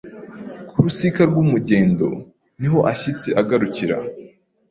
[0.69, 2.07] Ku rusika rw’umugendo
[2.59, 3.95] ni ho ashyitsi agarukira